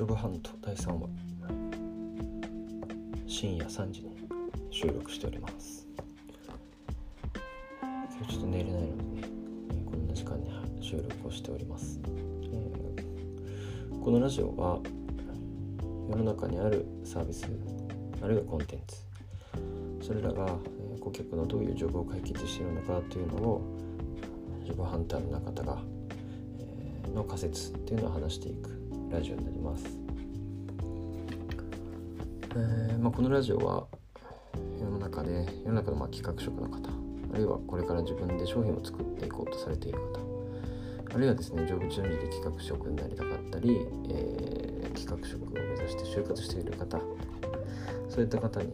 [0.00, 1.10] ジョブハント第3話。
[3.26, 4.16] 深夜3時に
[4.70, 5.86] 収録しております。
[7.34, 9.28] 今日ちょっと寝れないのでね
[9.84, 10.50] こんな時間に
[10.80, 14.80] 収録をしております、えー、このラジオは
[16.08, 17.46] 世の中にあるサービス
[18.22, 20.46] あるいはコンテンツそれらが
[20.98, 23.60] 顧客のどういうジョブを解決しているのかというのを
[24.64, 25.76] ジョブハンターの中田が、
[26.58, 28.79] えー、の仮説っていうのを話していく
[29.10, 29.84] ラジオになります、
[32.54, 33.86] えーまあ、このラジオは
[34.78, 36.88] 世の中で世の中のまあ企画職の方
[37.32, 40.20] あるいはこれから自分で商品を作っていこうとされている方
[41.14, 46.98] あるいはですねジョブチェンジで企画職になりたかったり、えー、企画職を目指して就活している方
[48.08, 48.72] そういった方に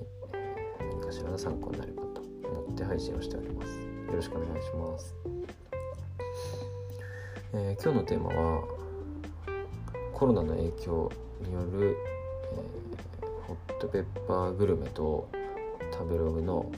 [0.78, 3.78] 何かしらの参考になればと思って配信をしております。
[3.78, 5.14] よろしくお願いします。
[7.52, 8.75] えー、今日のテーマは
[10.16, 11.94] コロナの影響による、
[13.20, 15.28] えー、ホットペッパーグルメと
[15.92, 16.72] 食べログの、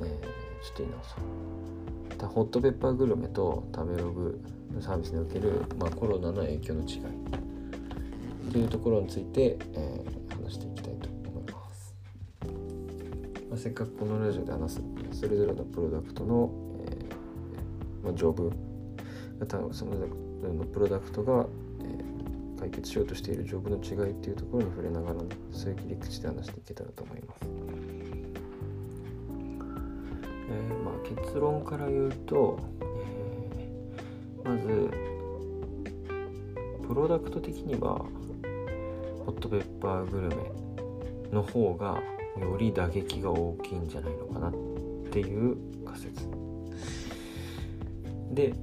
[0.00, 0.06] えー、
[0.60, 2.28] ちょっと言い直そう。
[2.30, 4.40] ホットペッパーグルメと食べログ
[4.74, 8.50] のサービスにおける、まあ、コロナの影響の違い。
[8.50, 11.94] というところについて、えー、話していきたいと思います、
[13.50, 18.50] まあ、せっかくこのラジオで話すそれぞれのプロダクトの、えーまあ、ジョブ
[19.70, 21.46] そのプロダクトが、
[22.68, 25.20] 解決しようとしているジョブの違いっていうところに触れながら、
[25.52, 27.40] そういう切り口で話していけたらと思います。
[30.50, 34.90] えー、まあ、結論から言うと、えー、まず
[36.86, 38.04] プロダクト的には
[39.24, 40.36] ホットペッパーグルメ
[41.32, 42.00] の方が
[42.38, 44.52] より打撃が大きいんじゃないのかなっ
[45.10, 46.28] ていう仮説
[48.32, 48.54] で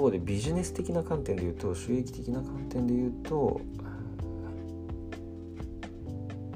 [0.00, 3.60] 方でビジネス的な観点で言うと収益的な観点で言うと、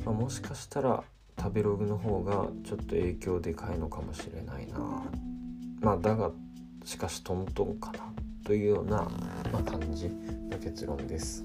[0.05, 1.05] まあ、もしかしたら
[1.39, 5.03] 食べログの方がちょっと影響でかいのかもしれないな。
[5.81, 6.31] まあだが
[6.85, 8.15] しかしトントンかな。
[8.45, 9.09] というような、
[9.51, 11.43] まあ、感じの結論です。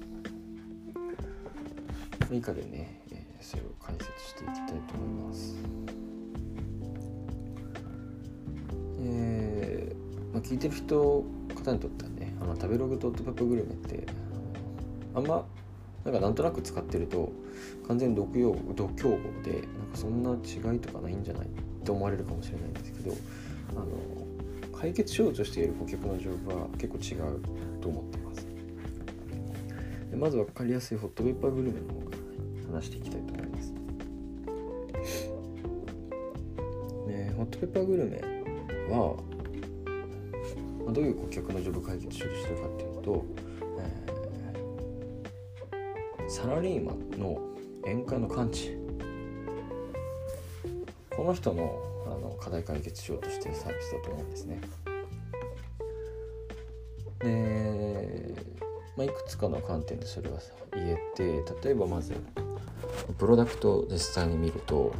[2.30, 5.56] 以下でね、えー、それを解説していきたいと思います。
[9.00, 9.49] えー、
[10.40, 11.24] あ、聞いてる人
[11.54, 14.06] 方にとってはねあの食べログとホットペッパグルメって
[15.14, 15.44] あんま
[16.04, 17.32] なんかなんとなく使ってると
[17.86, 19.62] 完全に毒用度競合でなん
[19.92, 21.48] かそんな違いとかないんじゃないっ
[21.84, 23.14] て思われるかもしれないんですけど
[23.70, 23.86] あの
[24.78, 27.40] 解決しようとしている顧客の状況は結構違う
[27.82, 28.46] と思ってます。
[30.10, 32.16] でまず分かりやすいホットペッパーグルメの方か
[32.72, 33.72] ら話していきたいと思います、
[37.06, 38.20] ね、ホットペッパーグルメ
[38.90, 39.16] は
[40.90, 43.24] ま、どういう顧客のジョブ解決しようとしてるかっていうと、
[46.18, 47.40] えー、サラリーマンの
[47.82, 48.76] 宴会の完治
[51.16, 54.60] この人のあの課題解決しようとしてるサービスだと思うんですね。
[57.20, 58.34] で、
[58.96, 60.38] まあ、いくつかの観点でそれは
[60.74, 62.14] 言えて例えばまず
[63.16, 64.92] プロダクトを実際に見ると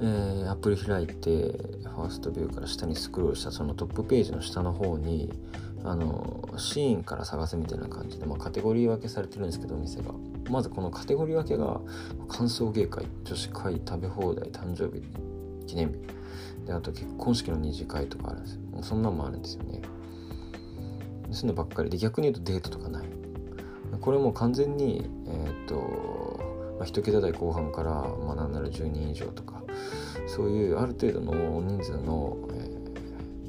[0.00, 5.32] えー、アプリ開いてファーストビューから下にスクロールしたそのトップページの下の方に
[5.84, 10.12] あのシーンから探すみたいな感じで、まあ、カテゴリー分けされてるんですけどお店が。
[10.50, 11.80] まずこのカテゴリー分けが
[12.28, 15.02] 歓送迎会女子会食べ放題誕生日
[15.66, 15.98] 記念日。
[16.66, 18.60] であと結婚式の二次会とかあるんですよ。
[18.82, 19.82] そんなんもあるんですよね。
[21.30, 23.06] そういうのばっかりで逆に言うとデートとかない。
[24.00, 25.74] これも完全にえー、っと、
[26.78, 29.55] まあ、1桁台後半から、まあ、なんなら10人以上とか
[30.26, 32.70] そういうある程度の人数の、え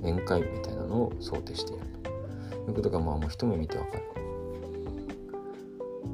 [0.03, 2.07] ー、宴会みたいなのを想定していると。
[2.69, 4.03] いうことがまあもう一目見てわかる。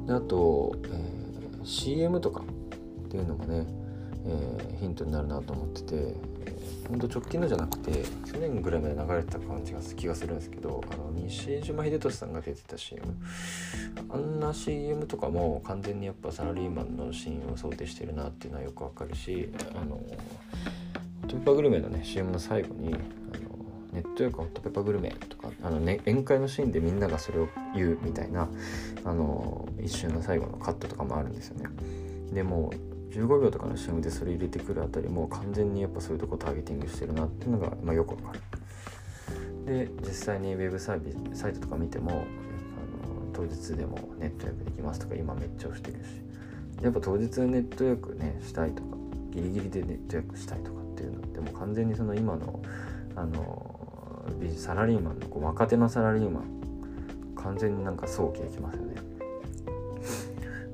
[0.06, 3.66] であと、えー、CM とかっていうのもね、
[4.26, 13.02] えー、ヒントになるなと思ってて、えー、ほんと直近のじゃなくて去年ぐらいまで流れてた感じが気がするんですけどあの西島秀俊さんが出てた CM
[14.08, 20.00] あんな CM とかも完全にやっぱサラリーマンのシーンを想定してるなっていうのはよくわかるしあの
[21.28, 22.98] トペッパグルメのね CM の最後にあの
[23.92, 28.48] ネットよくホットペッパーグルメとかあの、ね、宴会のシーンでみんながそれを言うみたいな
[29.04, 31.66] あの一瞬の最後のカットとかもあるんですよね。
[32.32, 32.72] でも
[33.14, 38.40] 15秒とかの CM でそれ入れてくるあたりも完全にやっぱそういうとこターゲティングしてるなっていうのが、まあ、よくわかる。
[39.66, 42.24] で実際にウェブサービスサイトとか見てもあの
[43.32, 46.24] 当日でもネット予約できますとか今めっちゃ押してるし。
[46.82, 48.96] やっぱ当日ネット予約ねしたいとか
[49.30, 52.60] ギリギリでネット予約したいとかっていうのってもう完全にその今の
[53.16, 53.70] あの
[54.56, 58.94] サラリーマンのこう若手のサラリーマン完全になんか早期できますよね。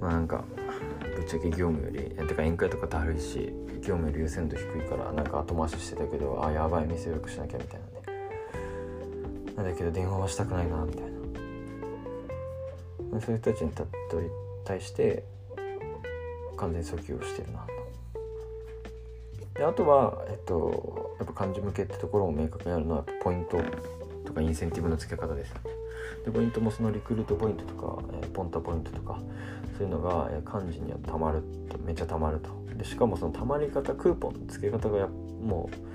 [0.00, 0.44] まあなんか
[1.30, 7.92] ちゃけ業務よりてか宴会とかだるいし業務より優先度低いからなんか後回ししてたけどあやばい店予約しなきゃみたいなね。
[9.56, 11.10] なんだけど電話はしたくないなみたいな。
[13.20, 13.70] そういう人たちに
[14.64, 15.24] 対して
[16.56, 17.66] 完全訴求をしてるな。
[19.54, 23.60] であとは、えっと、やっぱ漢字向けってところも明確にあるのはポイント
[24.24, 25.79] とかインセンティブの付け方ですよね。
[26.24, 29.18] でポイントもそのリクルートポイントとか、えー、ポンタポイントとか
[29.76, 32.50] そういうのが、えー、漢字にはたまるとめっちゃたまると。
[32.76, 35.90] でしかもそのたまり方クーポン付け方がやもう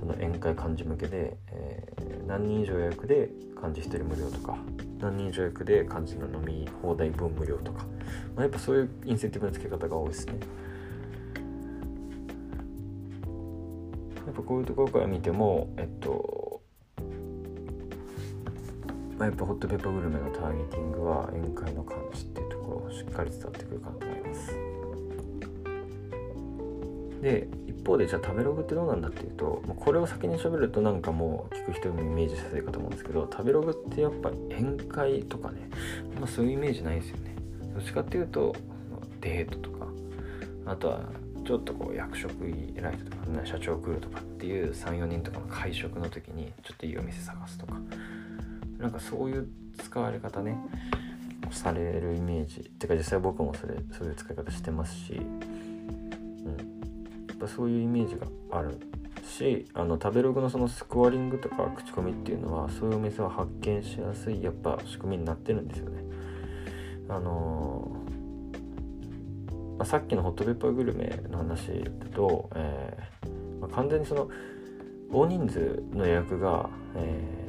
[0.00, 3.30] その宴会漢字向けで、えー、何人以上予約で
[3.60, 4.56] 漢字1人無料とか
[5.00, 7.84] 何人以上予約で漢字の飲み放題分無料とか、
[8.34, 10.34] まあ、やっぱそういうインセンティブの付け方が多いですね。
[14.26, 16.43] やっぱこういうところから見てもえっと
[19.24, 24.54] まあ、やっぱホットペッパーグルメのターゲティングは宴会の感じっていうところをしっかり伝わってくるかと思います。
[27.22, 35.70] で一方でじゃあ食べログってどうなんだっていうともうこれを先に喋るとなんかもう聞く人もイメージしやすいかと思うんですけど食べログってやっぱ宴会とかね、
[36.20, 37.34] まあ、そういうイメージないですよね。
[37.74, 38.54] どっちかっていうと
[39.22, 39.86] デートとか
[40.66, 41.00] あとは
[41.46, 47.80] ちょっとこう役職偉い人とか、ね、社長来るとかっていう34人とかの会食の時にちょっといいお店探すとか
[48.84, 49.48] なんかそういう
[49.82, 50.58] 使われ方ね
[51.50, 52.60] されるイメージ。
[52.78, 56.46] てか実際僕もそれそういう使い方してますし、うん、
[57.28, 58.78] やっぱそういうイメージがある
[59.26, 66.04] しあの食べログのそのスコアリングとか口コミっていうのはそういうお店を発見しやすいやっぱ仕組みになってるんですよね。
[67.08, 71.68] あのー、まあ、さっきのホットペッパーグルメの話
[72.00, 74.28] だと、えーまあ、完全にその
[75.10, 77.43] 大人数の予約が、えー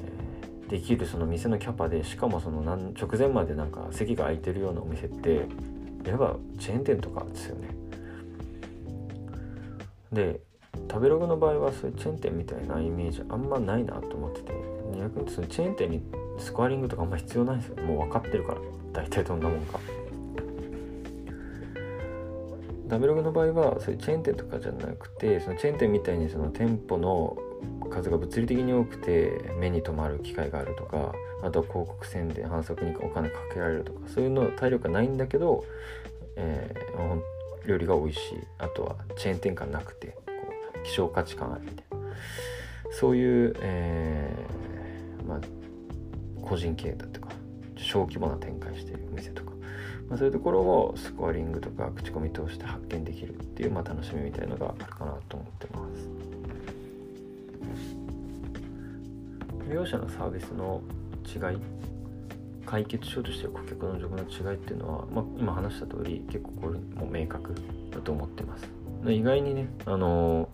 [0.69, 5.47] できるその店のキャパでしかもその直前までなんか席が空いてるようなお店って
[6.05, 7.69] やっぱチェーン店とかですよね。
[10.11, 10.39] で
[10.89, 14.53] 食べログの場合はそういうチェーン店みたいなイメージあんまないなと思ってて
[14.97, 16.01] 逆にそのチェーン店に
[16.37, 18.59] スコアリングとかあんま必要ないんですよもう分かってるから
[18.93, 19.79] 大体どんなもんか。
[22.87, 27.35] 食べログの場合はそういうチェーン店とかじゃなくてそのチェーン店みたいにその店舗の
[27.89, 31.13] 数が物理的に多くて目に留まる機会があるとか
[31.43, 35.63] あとは広告宣伝反則にお金かけられるとかそういうの体力がないんだけど、
[36.35, 38.21] えー、料理が美味しい。
[38.57, 40.23] あとはチェーン店感なくてこ
[40.75, 42.05] う希少価値感あるみたいな。
[42.91, 45.39] そういう、えー、まあ、
[46.41, 47.29] 個人経営だとか
[47.75, 49.51] 小規模な展開しているお店とか、
[50.07, 56.24] まあ、そういうところをスコアリングとか口コミ通して発見できるっていう、まあ、楽しみみたいのがあるかなと思ってます。
[59.69, 60.81] 両者のサービスの
[61.25, 61.57] 違い
[62.65, 67.53] 解決しようとしてる顧客の状況の違いっていうのは、まあ、今話した通り結構これも明確
[67.91, 68.67] だと思ってます。
[69.07, 70.49] 意外にねあの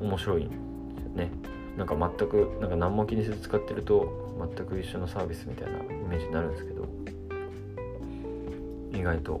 [0.00, 1.30] ー、面白いんですよね。
[1.76, 6.88] なんか全くなんか何も気にせず使ってると全く一緒のサービスみたいなイメージになるんですけど
[8.92, 9.40] 意外と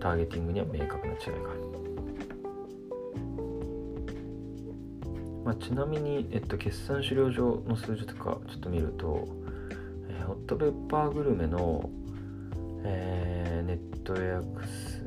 [0.00, 1.57] ターゲティングには明確な違いがある。
[5.60, 9.28] ちなみに、えっと、決算資料上の数字とかちょっと見ると、
[10.08, 11.90] えー、ホットペッパーグルメの、
[12.84, 15.04] えー、ネット予約数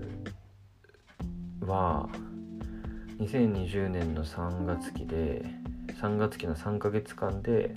[1.66, 2.10] は
[3.20, 5.46] 2020年の3月期で
[6.02, 7.74] 3月期の3ヶ月間で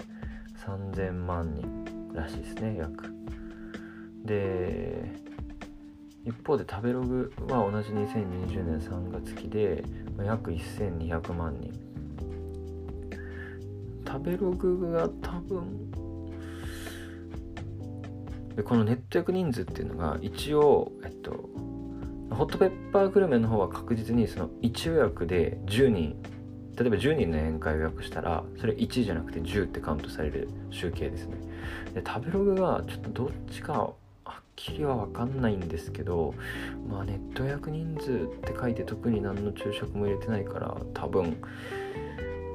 [0.66, 3.12] 3000万人らしいですね約。
[4.24, 5.12] で
[6.24, 9.84] 一方で食べログは同じ2020年3月期で
[10.24, 11.93] 約1200万人。
[14.14, 15.90] 食べログが多分。
[18.64, 21.32] このネット役人数っていうのが一応えっと
[22.30, 26.22] ホットペッパーグルメの方は確実にその1予約で10人
[26.78, 31.36] 例えば10人の宴会予約したらそれ1じゃなくて10ってカウントされる集計ですね。
[31.94, 33.94] で食べログがちょっとどっちかは
[34.28, 36.34] っきりは分かんないんですけど
[36.88, 41.36] まあネット予約人数って書いて特に何の昼食も入れてないから多分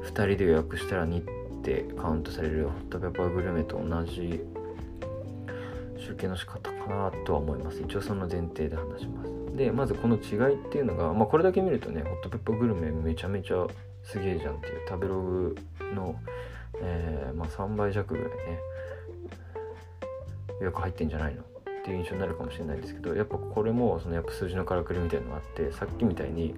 [0.04, 1.24] 2人で予約したら日
[1.60, 4.42] ってカウントされるホットペッパーグルメと同じ
[5.98, 7.82] 集計の仕方かなとは思います。
[7.82, 9.56] 一応その前提で話します。
[9.56, 13.68] でまずこの違いっていうのが、まあ、これだけ見るとねホットペッパーグルメめちゃめちゃ
[14.04, 15.56] すげえじゃんっていう食べログ
[15.94, 16.16] の、
[16.82, 18.60] えー、まあ、3倍弱ぐらいね
[20.62, 21.42] 予約入ってんじゃないの？
[21.42, 21.46] っ
[21.84, 26.56] ていう印象になるかもしれないですけどやっぱこれもそのやっぱ数字のからくりみたいなのがあってさっきみたいに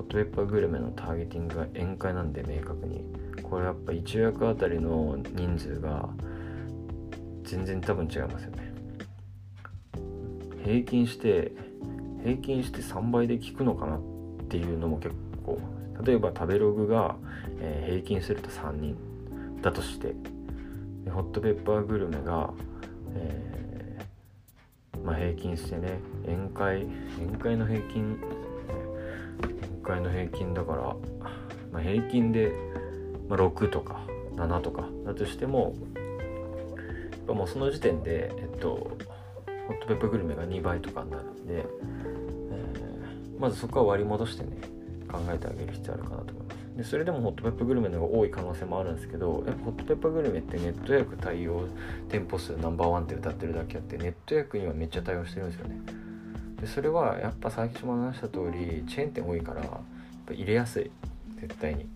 [0.00, 3.04] ホットペッパーグルメのターゲティングが宴会なんで明確に
[3.42, 6.08] これやっぱ1予約あたりの人数が
[7.44, 8.72] 全然多分違いますよね。
[10.64, 11.52] 平均して
[12.22, 14.00] 平均して3倍で効くのかなっ
[14.48, 15.14] ていうのも結
[15.44, 15.58] 構
[16.02, 17.16] 例えば食べログが、
[17.60, 18.96] え、平均すると3人
[19.60, 20.14] だとして
[21.10, 22.54] ホットペッパーグルメが、
[23.14, 26.86] えー、まあ、平均してね宴会
[27.18, 28.18] 宴会の平均
[29.90, 30.82] 宴会の平均だから、
[31.72, 32.52] まあ、平均で、
[33.28, 34.00] ま、6とか
[34.36, 38.96] 7とかだとしてもやっぱもうその時点でえっと
[39.68, 44.56] ホットペッパーグルメが2倍とかになるんで、えー、まずそこは割り戻してね
[45.10, 46.60] 考えてあげる必要あるかなと思います。
[46.76, 51.66] でそれでもホットペッパーグルメの方が多い可能性もあるんですけどやっぱホットペッパーグルメってネット予約対応
[52.08, 55.99] 店舗数ナンバーワンって歌ってるだけあってネット予約にはめっちゃ対応してるんですよね。
[56.60, 59.70] でそれはやっぱ最初も話した通りチェーン店多いからやっ
[60.26, 60.90] ぱ入れやすい。
[61.40, 61.88] 絶対に。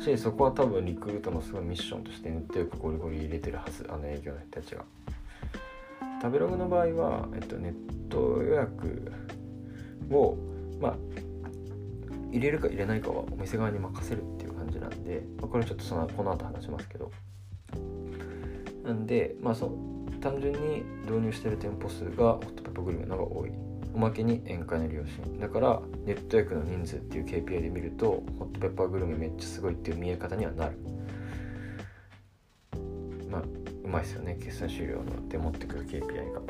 [0.00, 3.86] しそこは多分リクルートのすごいミッションとしてネット予約ゴリゴリ入れてるはず。
[3.88, 4.84] あの営業の人たちが。
[6.20, 9.12] 食べログの場合は、えっと、ネット予約
[10.10, 10.36] を
[10.80, 10.96] まあ
[12.30, 17.10] 入れるか入れないかはお店側に任せるっていう感じなんで、まあ、これちょっとそのこの後話しますけど。
[18.84, 19.93] なんでまあそう
[20.24, 23.50] 単純に導入してる店舗数がホットペッパーグルメの方が多い。
[23.94, 30.78] おまけに宴会の利用心だからネット予約の人数っていう KPI で見るとホットペッパーグルメめっちゃすごいっていう見え方にはなる。
[33.30, 33.42] まあ
[33.84, 34.38] うまいですよね。
[34.42, 36.40] 決算終了ので持ってくる KPI が。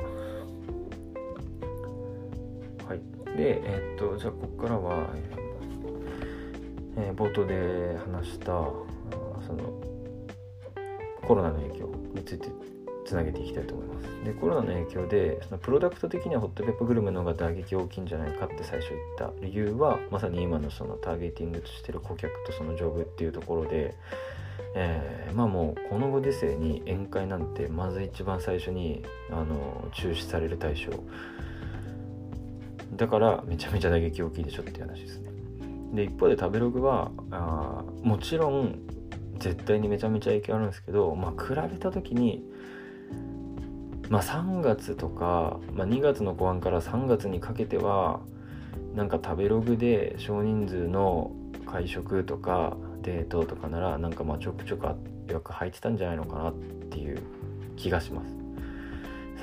[2.86, 3.00] はい。
[3.36, 5.08] でえー、っとじゃあここからは、
[6.96, 9.82] えー、冒頭で話したその
[11.26, 12.48] コロナの影響について
[13.04, 14.24] つなげていきたいと思います。
[14.24, 23.94] でコロナの影響でそのプロダクト的にはホットペッパーグルメの方が打撃大きいんじゃないかって最初言った理由はまさに今のそのターゲティングとしてる顧客とそのジョブっていうところで、
[24.74, 30.92] えー、まあもうこのご時世に宴会なんてまず一番最初にあの中止される対象
[32.96, 35.30] だからめちゃめちゃ打撃大きいでしょっていう話ですね。
[35.94, 38.78] で一方で食べログはあもちろん
[39.38, 42.42] 絶対にめちゃめちゃ影響あるんですけど、まあ、比べた時に、
[44.10, 48.20] まあ、3月とか、まあ、2月の後半から3月にかけては
[48.94, 51.32] なんか食べログで少人数の
[51.66, 54.86] 会食とかデートとかならなんかまあちょくちょく
[55.28, 56.54] よく入ってたんじゃないのかなっ
[56.90, 57.18] ていう
[57.76, 58.44] 気がします。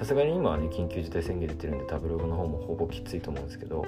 [0.01, 3.85] さすがに今はね緊急事態宣言出てるんで食べログの方もほぼきついと思うんですけど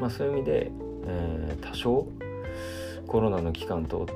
[0.00, 0.70] まあそういう意味で、
[1.06, 2.08] えー、多少
[3.06, 4.06] コロナの期間と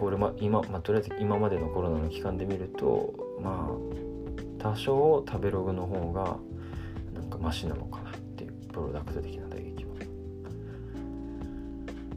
[0.00, 4.07] これ、ま、今、まあ、とりあえず今までのコロナの期間で見るとまあ
[4.58, 6.36] 多少食べログの方が
[7.14, 9.90] なんかマシなのかなっていうプロダクト的な打撃は。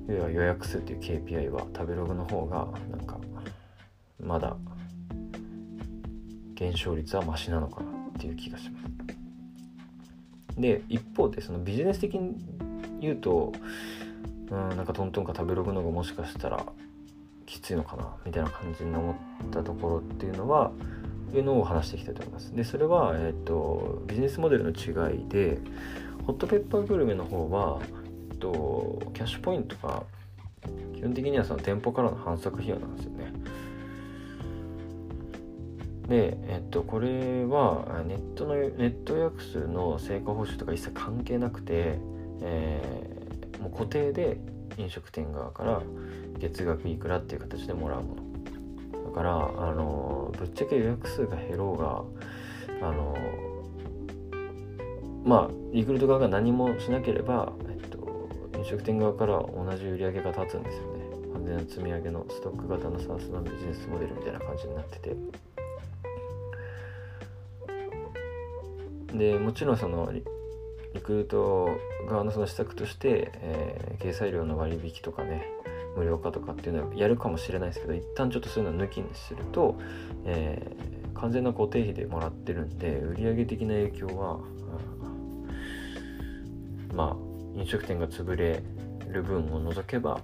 [0.08, 3.18] 要は予約数っていう KPI は食べログの方がなんか
[4.20, 4.58] まだ
[6.56, 8.86] 減少率はマシなのかなっていう気がします。
[10.60, 12.36] で一方でそのビジネス的に
[13.00, 13.54] 言うと
[14.52, 16.66] うんなんかトントンか食べログの方がもしかしたら
[17.46, 19.16] きついのかなみたいな感じに思っ
[19.50, 20.72] たところっていうのは
[21.34, 22.56] いうのを話していきたいと思います。
[22.56, 25.60] でそれは、えーと、ビジネスモデルの違いで
[26.26, 27.80] ホットペッパーグルメの方は、
[28.32, 30.04] えっと、キャッシュポイントが
[30.96, 33.34] 基本的にはその店舗からの反則費用なんですよね。
[36.08, 41.98] で、えっと、これはネットのネット予約数の成果報酬とか一切関係なくて、
[42.42, 44.38] えー、もう固定で
[44.78, 45.82] 飲食店側から
[46.40, 48.31] 月額いくらっていう形でもらうもの
[49.12, 52.04] からあのぶっちゃけ予約数が減ろうが
[52.88, 53.18] あの
[55.24, 61.02] まあリクルート側が何もしなければ、えっと、飲食店側から同じ売り上げが立つんですよね。
[61.34, 65.16] 完全な積み上げのストック型のサースのビジネスモデルみたいな感じになってて。
[69.14, 70.24] でもちろんそのリ
[71.02, 71.70] クルート
[72.08, 75.46] 側のその施策として、えー、掲載料の割引とかね
[75.96, 79.78] 無料化とかっていうのはやるかもしれないですけど一旦ちょっとそういうのを抜きにすると、
[80.26, 84.40] えー、完全な固定費でもらってるんで売上的な影響は、
[86.90, 88.64] うん、まあ飲食店が潰れ
[89.10, 90.22] る分を除けば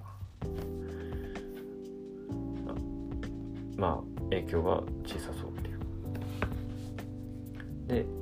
[3.76, 5.78] まあ影響は小さそうっていう。
[7.86, 8.17] で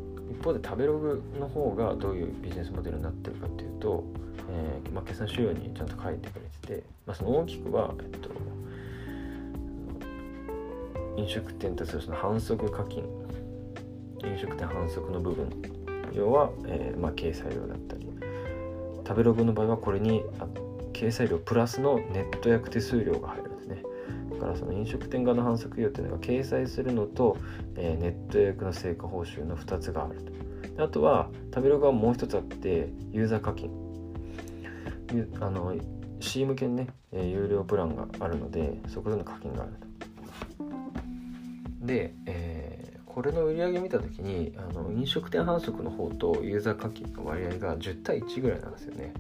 [0.46, 4.04] 方で食べログの方がどういうビジネスモデルになってるかっていうと、
[4.48, 6.40] えーまあ、決算資料にちゃんと書いてくれ
[6.76, 8.30] てて、まあ、その大きくは、えっと、
[11.16, 13.04] 飲食店とその反則課金
[14.24, 15.50] 飲食店反則の部分
[16.12, 18.08] 要は、えーまあ、掲載料だったり
[19.06, 20.22] 食べログの場合はこれに
[20.92, 23.45] 掲載料プラスのネット訳手数料が入る。
[24.36, 27.36] からその飲食店側の反則費用っていうのが掲載するのと、
[27.76, 30.22] えー、ネット予約の成果報酬の2つがある
[30.76, 30.84] と。
[30.84, 33.70] あとは食べログはもう一つあってユーザー課金。
[35.40, 35.74] あの
[36.20, 39.86] C 向けにね、えー、有料プランがあるのでそこでの課金があると。
[41.86, 49.14] で、えー、これの売り上げ見た時にあの飲食店反則の方とユーザー課金の割合が10対1ぐらいなんですよね。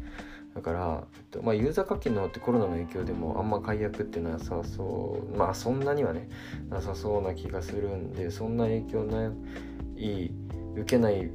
[0.56, 5.36] だから、えっとまあ、ユーザー課金のってコロナの影響でもあんま解約ってなさそう。
[5.36, 6.30] まあそんなにはね
[6.70, 9.30] なさそうな気がするんでそんな影響な
[9.98, 10.30] い
[10.74, 11.30] 受けない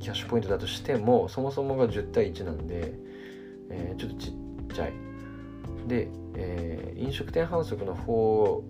[0.00, 2.92] キャッシュポイントだとしてもそもそもが10対1なんで、
[3.70, 4.32] えー、ちょっとちっ
[4.74, 4.92] ちゃい。
[5.86, 8.62] で、えー、飲食店反則の方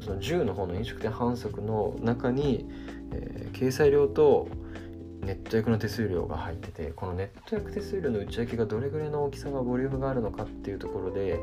[0.00, 2.66] その10の方の飲食店反則の中に、
[3.12, 4.48] えー、掲載料と
[5.20, 11.40] ネット役の手数料が入っててこのネット役手数料の内訳がどれぐらいの大きさがボリュームがあるのかっていうところで、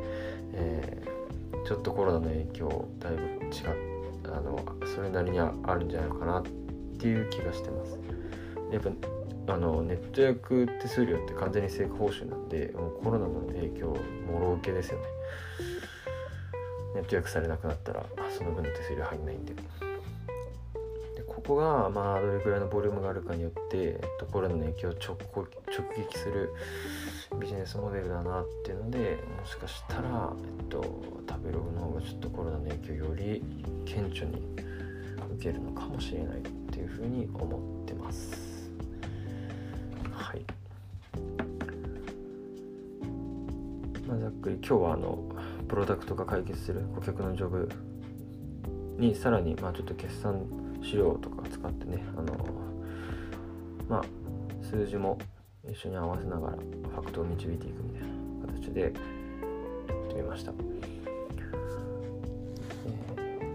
[0.53, 4.59] えー、ちょっとコロナの影響だいぶ違うあの
[4.95, 6.43] それなりにあるんじゃないのかなっ
[6.97, 7.99] ていう気がしてます。
[8.71, 13.95] やっぱあのネット役手数料って完全に成果報酬なんでもうコロナの影響
[14.31, 15.05] もろ受けですよね。
[16.95, 18.05] ネット予約されなくなったら
[18.35, 19.53] その分の手数料入んないんで
[21.15, 25.47] でここがまあどれくらいのボリュームがあるかによって、と、コロナの影響を直直
[25.97, 26.53] 撃する
[27.39, 30.83] ビジネスモデルだなっていうのでもしかしたら、えっと、
[31.27, 33.43] 食べログの方がちょっとコロナの影響より
[33.85, 34.41] 顕著に
[35.37, 38.69] 受けるのかもしれないっていうふうに思ってます。
[40.11, 40.45] はい
[44.07, 45.17] まあ、ざっくり今日はあの
[45.67, 47.69] プロダクトが解決する顧客のジョブ
[48.97, 52.37] にさらにまあちょっと決算資料とか使ってねあの
[53.89, 54.03] まあ
[54.63, 55.17] 数字も
[55.67, 59.01] 一緒に合わせながらファクトを導いていくみたいな形でやって
[60.15, 60.51] みました、
[62.85, 62.93] え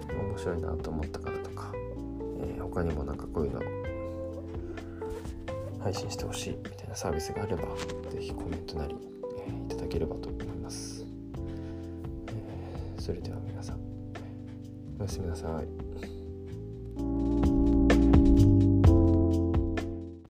[0.09, 1.73] ー、面白いなと思った方とか、
[2.40, 3.61] えー、他にもなんかこういうの
[5.81, 7.62] 配信してほしいみたいなサービスがあれば
[8.11, 8.97] 是非コメントなり、
[9.47, 11.07] えー、いただければと思います。
[12.27, 13.81] えそれでは皆さん
[14.99, 16.10] おやすみなさい。